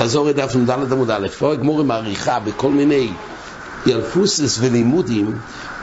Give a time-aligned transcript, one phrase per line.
[0.00, 3.12] חזור את דף נ"ד עמוד א', פה הגמור עם העריכה בכל מיני
[3.86, 5.32] ילפוסס ולימודים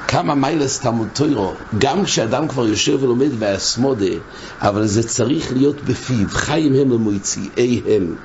[0.07, 4.05] כמה מיילס תלמוד תוירו, גם כשאדם כבר יושב ולומד באסמודה,
[4.61, 8.15] אבל זה צריך להיות בפיו, חיים הם למויציאיהם.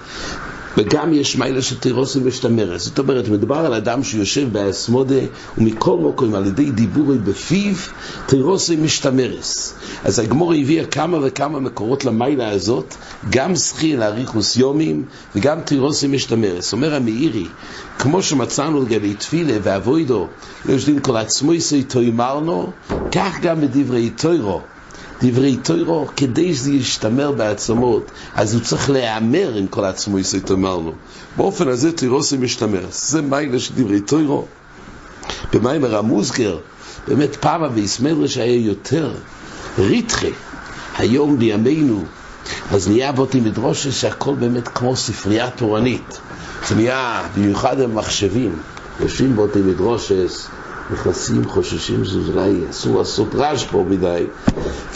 [0.77, 2.81] וגם יש מיילה של תירוסים משתמרת.
[2.81, 5.21] זאת אומרת, מדובר על אדם שיושב באסמודה
[5.59, 7.75] ומכל מקום על ידי דיבורי בפיו,
[8.27, 9.75] תירוסים משתמרס.
[10.05, 12.95] אז הגמור הביאה כמה וכמה מקורות למיילה הזאת,
[13.31, 15.05] גם שכי לאריכוס יומים
[15.37, 16.73] וגם תירוסים משתמרס.
[16.73, 17.47] אומר המאירי,
[17.99, 20.27] כמו שמצאנו לגבי תפילה ואבוידו,
[20.69, 22.73] יש דין כל עצמו יסוי תוימרנו,
[23.13, 24.61] כך גם בדברי תוירו.
[25.23, 30.93] דברי תוירו, כדי שזה ישתמר בעצמות, אז הוא צריך להיאמר עם כל עצמו יסוד אמרנו.
[31.37, 32.87] באופן הזה תירוסי משתמר.
[32.91, 34.47] זה מיילה של דברי תוירו.
[35.53, 36.59] במיימר המוסגר,
[37.09, 39.13] באמת פעם אביסמדרש היה יותר
[39.79, 40.29] ריתחה.
[40.99, 42.05] היום בימינו,
[42.71, 46.21] אז נהיה באותי מדרושה שהכל באמת כמו ספרייה תורנית.
[46.69, 48.57] זה נהיה במיוחד במחשבים.
[49.01, 50.49] יושבים באותי מדרושס,
[50.93, 54.25] נכנסים, חוששים שאולי אסור לעשות רעש פה מדי,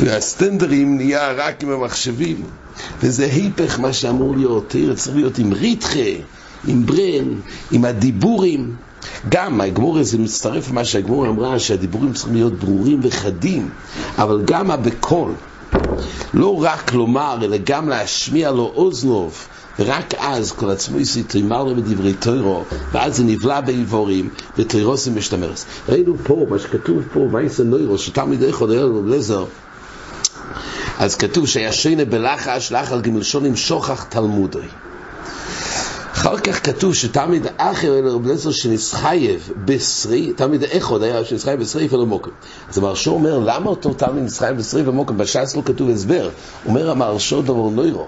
[0.01, 2.43] והסטנדרים נהיה רק עם המחשבים,
[3.01, 6.11] וזה היפך מה שאמור להיות, תראה, צריך להיות עם ריתחה,
[6.67, 7.35] עם ברן,
[7.73, 8.77] עם הדיבורים.
[9.29, 13.69] גם הגמור הזה מצטרף למה שהגמור אמרה, שהדיבורים צריכים להיות ברורים וחדים,
[14.19, 15.33] אבל גם הבקול,
[16.35, 19.47] לא רק לומר, אלא גם להשמיע לו אוזנוב,
[19.79, 25.67] ורק אז כל עצמו תימר לו בדברי תוירו, ואז זה נבלע באיבורים, ותוירוסים משתמרס.
[25.89, 29.45] ראינו פה, מה שכתוב פה, וייסה נוירו, שתלמיד איכות היה לו לזר,
[30.99, 34.67] אז כתוב שהיה שינה בלחש, לחל גמלשונים שוכח תלמודוי.
[36.13, 42.07] אחר כך כתוב שתמיד אחר אלא רב לזר שנסחייב בשרי, תמיד אחד היה שנסחייב ולא
[42.07, 42.31] מוקם.
[42.69, 45.19] אז המרשו אומר, למה אותו תלמיד נסחייב בשרי ומוקם?
[45.19, 46.31] בש"ס לא כתוב הסבר.
[46.67, 48.07] אומר המרשו דבר נוירו.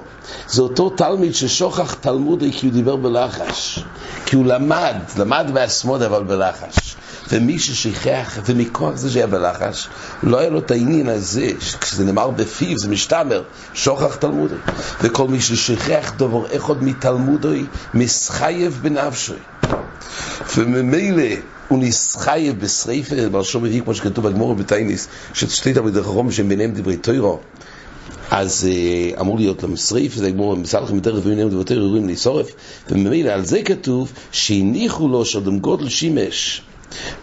[0.49, 3.85] זה אותו תלמיד ששוכח תלמודי כי הוא דיבר בלחש.
[4.27, 6.97] כי הוא למד, למד בעצמו אבל בלחש.
[7.29, 9.89] ומי ששכח, ומכוח זה שהיה בלחש,
[10.23, 11.51] לא היה לו את העניין הזה,
[11.81, 13.43] כשזה נאמר בפיו, זה משתמר,
[13.75, 14.55] שוכח תלמודי.
[15.03, 19.37] וכל מי ששכח דבור אחד מתלמודוי, מסחייב בנפשוי.
[20.57, 21.23] וממילא
[21.69, 26.97] הוא נסחייב בשריפה, בראשו מביא כמו שכתוב בגמור בתייניס, ששתי תלמידי חכום שהם ביניהם דברי
[26.97, 27.41] תוירו.
[28.31, 32.51] אז uh, אמור להיות למסריף, זה גמור, מסלח מתארת וביניהם דברי תוירו ראויים להישורף,
[32.91, 36.63] וממילא על זה כתוב שהניחו לו שאדם גודל שימש.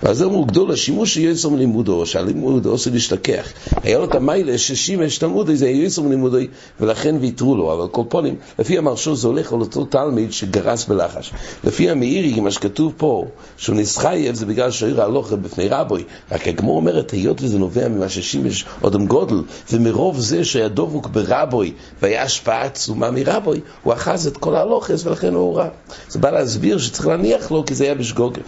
[0.03, 3.47] ואז אמרו גדול השימוש יסר מלימודו, שהלימוד עושה להשתכח.
[3.83, 6.37] היה לו את המיילה ששימש תלמודו, זה יהיה יסר מלימודו,
[6.79, 7.73] ולכן ויתרו לו.
[7.73, 11.31] אבל כל פונים, לפי המרשו זה הולך על אותו תלמיד שגרס בלחש.
[11.63, 13.25] לפי המאירי, מה שכתוב פה,
[13.57, 16.03] שהוא נסחייב, זה בגלל שעיר ההלוכה בפני רבוי.
[16.31, 21.73] רק הגמור אומרת, היות וזה נובע ממה ששימש אודם גודל, ומרוב זה שהיה דבוק ברבוי,
[22.01, 25.67] והיה השפעה עצומה מרבוי, הוא אחז את כל ההלוכס, ולכן הוא הורה.
[26.09, 28.41] זה בא להסביר שצריך להניח לו, כי זה היה בשגוגל.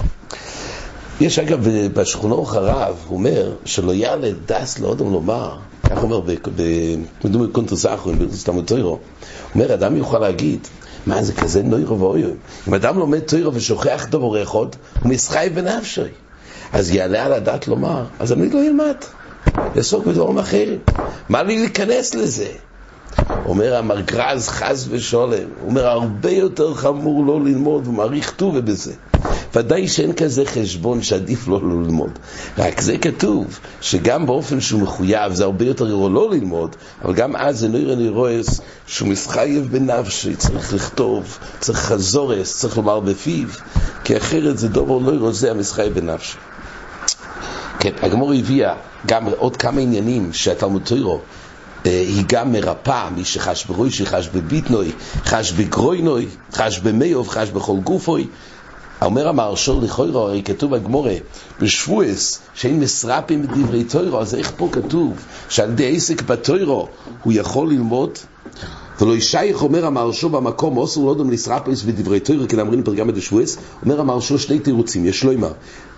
[1.22, 6.22] יש אגב בשכונו חרב, הוא אומר שלא יעלה דס לאודם לומר, כך אומר
[6.56, 9.00] במדומי קונטרסחו, בסתמות תוירו, הוא
[9.56, 10.68] אומר, אדם יוכל להגיד,
[11.08, 12.30] מה זה כזה נוירו ואויו?
[12.68, 14.58] אם אדם לומד תוירו ושוכח דבר אחד,
[15.02, 16.02] הוא מסחי בנפשי.
[16.74, 18.96] אז יעלה על הדעת לומר, אז אני לא ילמד,
[19.76, 20.80] יעסוק בדברים אחרים.
[21.30, 22.48] מה לי להיכנס לזה?
[23.46, 28.94] אומר המרגרז חס ושולם, הוא אומר הרבה יותר חמור לא ללמוד, הוא מעריך טובה בזה.
[29.56, 32.20] ודאי שאין כזה חשבון שעדיף לא ללמוד.
[32.58, 37.36] רק זה כתוב, שגם באופן שהוא מחויב, זה הרבה יותר גרוע לא ללמוד, אבל גם
[37.36, 38.40] אז זה לי רואה
[38.88, 43.48] שהוא מסחייב בנפשי, צריך לכתוב, צריך חזורס, צריך לומר בפיו,
[44.04, 46.38] כי אחרת זה דובר לא יראה, זה המסחייב בנפשי.
[47.80, 48.74] כן, הגמור הביאה
[49.06, 51.22] גם עוד כמה עניינים שהתלמוד תוירו
[51.84, 54.92] היא גם מרפאה, מי שחש ברוישי, חש בביטנוי,
[55.26, 58.28] חש בגרוינוי, חש במיוב, חש בכל גופוי.
[59.02, 61.16] אומר המהרשור לכוירו, הרי כתוב בגמורה,
[61.60, 66.88] בשבועס, שאין מסרפים בדברי תוירו, אז איך פה כתוב שעל ידי עסק בתוירו
[67.24, 68.18] הוא יכול ללמוד?
[69.02, 73.58] ולא ישייך אומר המהרשור במקום, אוסר לא דום לסרפס בדברי תוירו, כי לאמרים פרגמת בשבועס,
[73.86, 75.52] אומר המהרשור שני תירוצים, יש לו אמר.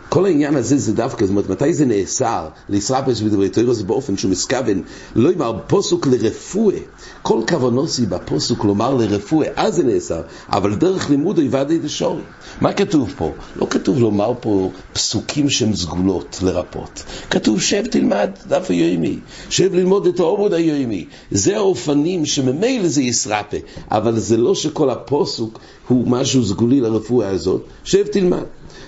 [0.09, 4.17] כל העניין הזה זה דווקא, זאת אומרת, מתי זה נאסר לישרפס בדברי תוירו זה באופן
[4.17, 4.81] שהוא מסכוון,
[5.15, 6.77] לא אמר פוסוק לרפואה,
[7.21, 12.21] כל כוונוסי בפוסוק לומר לרפואה, אז זה נאסר, אבל דרך לימוד היוועדי דשורי.
[12.61, 13.31] מה כתוב פה?
[13.55, 17.03] לא כתוב לומר פה פסוקים שהם סגולות לרפות.
[17.29, 19.19] כתוב שב תלמד דף היומי,
[19.49, 21.05] שב ללמוד את העומד היומי.
[21.31, 23.57] זה האופנים שממילא זה ישרפה,
[23.91, 28.43] אבל זה לא שכל הפוסוק הוא משהו סגולי לרפואה הזאת, שב תלמד.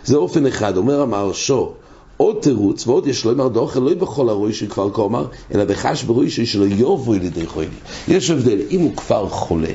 [0.05, 1.71] זה אופן אחד, אומר המהרשו,
[2.17, 5.25] עוד תירוץ, ועוד יש לו אמר דאוכל לא בכל הרוי של כפר קומר,
[5.55, 7.67] אלא בחש ברוי שלא יובוי לידי חולי.
[8.07, 9.73] יש הבדל, אם הוא כבר חולה,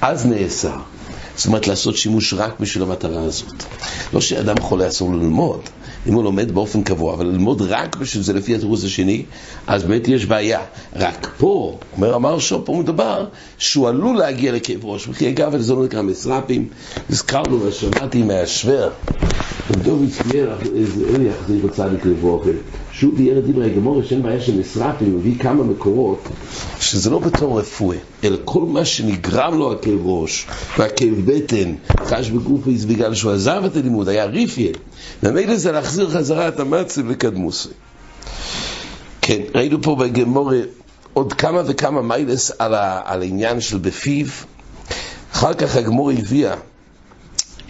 [0.00, 0.76] אז נאסר.
[1.36, 3.64] זאת אומרת לעשות שימוש רק בשביל המטרה הזאת.
[4.12, 5.60] לא שאדם חולה אסור לו ללמוד,
[6.06, 9.22] אם הוא לומד באופן קבוע, אבל ללמוד רק בשביל זה לפי התירוץ השני,
[9.66, 10.60] אז באמת יש בעיה.
[10.96, 13.26] רק פה, אומר אמר שוב, פה מדובר
[13.58, 16.68] שהוא עלול להגיע לכאב ראש, וכי אגב, זה לא נקרא מסרפים,
[17.10, 18.90] הזכרנו ושמעתי מהשוור,
[19.70, 20.54] דוד צייר,
[21.14, 22.44] אלי יחזיר בצדיק לבוא
[22.92, 26.28] שוב ירד דברי הגמור, שאין בעיה של מסרפים, מביא כמה מקורות,
[26.80, 30.46] שזה לא בתור רפואי, אלא כל מה שנגרם לו הכאב ראש
[30.78, 31.74] והכאב בטן,
[32.04, 34.72] חש בגופי, בגלל שהוא עזב את הלימוד, היה ריפיה,
[35.22, 37.68] ומילא זה להחזיר חזרה את המצב לקדמוסי.
[39.20, 40.52] כן, ראינו פה בגמור
[41.12, 44.26] עוד כמה וכמה מיילס על, ה, על העניין של בפיו.
[45.32, 46.54] אחר כך הגמור הביאה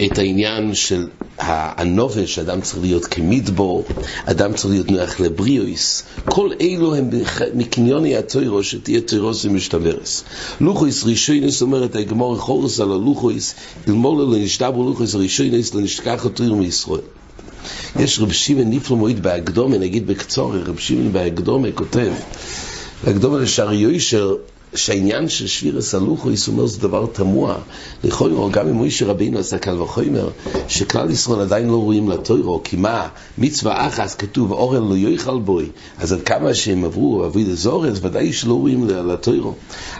[0.01, 1.07] את העניין של
[1.37, 3.85] הנובש, אדם צריך להיות כמדבור,
[4.25, 6.03] אדם צריך להיות נוח לבריאויס.
[6.27, 7.09] כל אלו הם
[7.53, 10.23] מקניוני הטוירו, שתהיה טוירוס ומשתברס.
[10.61, 13.55] לוחויס רישיינס אומרת הגמור חורס על הלוחויס,
[13.87, 17.01] אלמול לו נשתבו לוחויס רישיינס לנשכח הטוירו מישראל.
[17.99, 22.11] יש רב שמעון נפלא מועיד בהקדומה, נגיד בקצור, רב שמעון בהקדומה כותב,
[23.03, 24.33] בהקדומה לשער יוישר,
[24.75, 27.55] שהעניין של שביר הסלוחו, אומר, זה דבר תמוה.
[28.03, 30.29] לכוירו, גם אם מוישה רבינו עשה קל וחומר,
[30.67, 35.69] שכלל ישראל עדיין לא רואים לטוירו, כי מה, מצווה אחס כתוב, אורל לא יאכל בוי,
[35.99, 39.53] אז עד כמה שהם עברו, עבוד הזורס, ודאי שלא רואים לטוירו.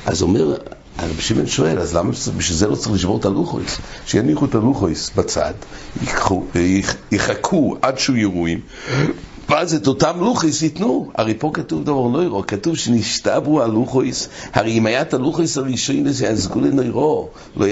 [0.05, 0.55] אז אומר,
[0.97, 3.77] הרב שמעון שואל, אז למה בשביל זה לא צריך לשבור את הלוחויס?
[4.05, 5.53] שיניחו את הלוחויס בצד,
[7.11, 8.59] יחכו עד שהוא ירואים,
[9.49, 11.11] ואז את אותם לוחויס ייתנו.
[11.15, 16.29] הרי פה כתוב דבר נוירו, כתוב שנשתברו הלוחויס, הרי אם היה את הלוחויס הראשון לזה,
[16.29, 17.65] אז גולי נוירו, לא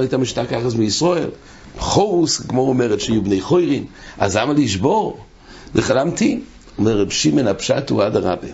[0.00, 1.28] הייתה משתק אחז מישראל.
[1.78, 3.84] חורוס, כמו אומרת, שיהיו בני חוירין,
[4.18, 5.18] אז למה לשבור?
[5.74, 6.40] וחלמתי,
[6.78, 8.48] אומר רב שמעון הפשט הוא עד הרבה.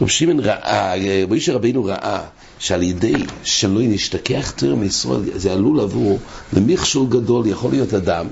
[0.00, 0.94] רב שמעון ראה,
[1.28, 2.20] מוישה רבינו ראה
[2.58, 3.14] שעל ידי
[3.44, 6.18] שלא נשתכח תרא מישראל, זה עלול לבוא
[6.52, 8.26] למכשול גדול, יכול להיות אדם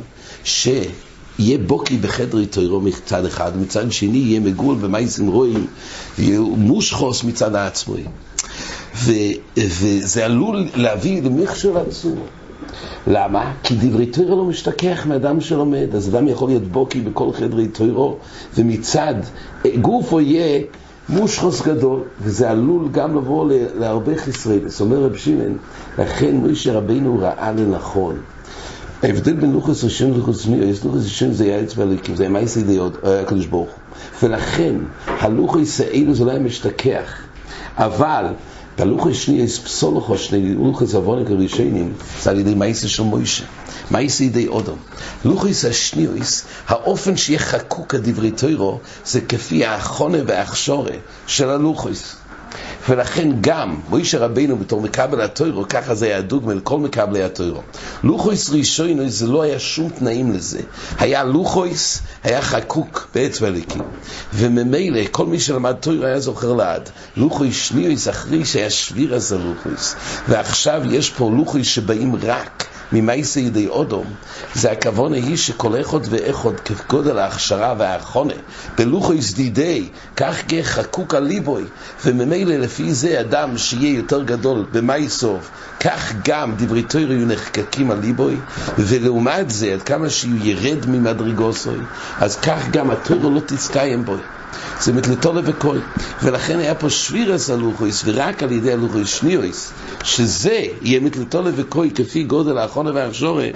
[1.38, 5.66] שיהיה בוקי בחדרי תוירו מצד אחד, מצד שני יהיה מגול במייסים רואים,
[6.18, 8.04] יהיה מושחוס מצד העצמוי.
[9.56, 12.18] וזה עלול להביא למכשול עצום.
[13.06, 13.52] למה?
[13.62, 18.16] כי דברי תוירו לא משתכח מאדם שלומד, אז אדם יכול להיות בוקי בכל חדרי תוירו,
[18.56, 19.14] ומצד
[19.80, 20.60] גופו יהיה
[21.08, 24.58] מושחוס גדול, וזה עלול גם לבוא להרבה חסרי.
[24.66, 25.58] זאת אומרת רב שמעון,
[25.98, 28.16] לכן מוישה רבינו ראה לנכון.
[29.02, 32.62] ההבדל בין לוחס ראשון ללוחס יש לוחס ראשון זה היה אצבע ליקים, זה היה מייסי
[32.62, 33.68] דיות, הקדוש ברוך
[34.22, 34.74] ולכן,
[35.06, 37.12] הלוחס האלו זה לא היה משתכח.
[37.76, 38.24] אבל,
[38.78, 41.92] בלוחס שני יש פסולוחו שני, לוחס עוונק הראשונים,
[42.22, 43.44] זה על ידי מייסי של מוישה.
[43.90, 44.74] מה יש לידי אודו?
[45.24, 50.92] לוחויס השניויס, האופן שיהיה חקוק הדברי תוירו, זה כפי האחונה והאחשורה
[51.26, 52.16] של הלוחויס.
[52.88, 57.62] ולכן גם מוישה רבינו בתור מקבל התוירו, ככה זה היה דוגמה לכל מקבלי התוירו.
[58.02, 60.60] לוחויס ראשונו זה לא היה שום תנאים לזה.
[60.98, 63.82] היה לוחויס, היה חקוק באצבע הליקים.
[64.34, 66.90] וממילא כל מי שלמד תוירו היה זוכר לעד.
[67.16, 69.96] לוחויס שניויס אחרי שהיה שביר הזה לוחויס.
[70.28, 74.06] ועכשיו יש פה לוחויס שבאים רק ממייסי ידי אודום,
[74.54, 78.34] זה הכוונה היא שכל אחד ואחד כגודל ההכשרה והאחונה,
[78.78, 81.64] בלוחו יסדידי, כך גאה חקוק על ליבוי,
[82.04, 85.50] וממילא לפי זה אדם שיהיה יותר גדול במייסוב,
[85.80, 88.36] כך גם דברי תוירו יהיו נחקקים על ליבוי,
[88.78, 91.78] ולעומת זה, עד כמה שהוא ירד ממדרגוסוי,
[92.20, 94.20] אז כך גם התוירו לא תצקיים בוי.
[94.80, 95.80] זה מתלתולה וקוי.
[96.22, 102.24] ולכן היה פה שבירס הלוחויס, ורק על ידי הלוחויס שניויס, שזה יהיה מתלתולה וקוי כפי
[102.24, 103.48] גודל האחרונה והאחשורה,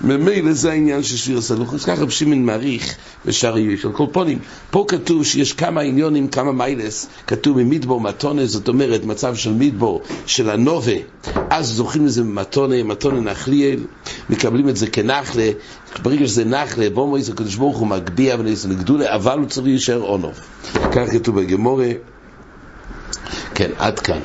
[0.00, 1.84] ממילא זה העניין של שבירס הלוחויס.
[1.84, 2.94] ככה בשמן מעריך
[3.26, 3.84] בשער יויש.
[3.84, 4.38] על כל פונים,
[4.70, 10.02] פה כתוב שיש כמה עניונים, כמה מיילס, כתוב ממדבור מתונה, זאת אומרת מצב של מדבור,
[10.26, 10.92] של הנובה,
[11.50, 13.80] אז זוכים לזה מתונה, מתונה נחליאל,
[14.30, 15.50] מקבלים את זה כנחלה,
[16.02, 20.02] ברגע שזה נחלה, בוא מויס הקדוש ברוך הוא מגביה ונעשה לגדולה, אבל הוא צריך להישאר
[20.02, 20.40] אונוב.
[20.92, 21.90] כך כתוב בגמורה,
[23.54, 24.20] כן, עד כאן.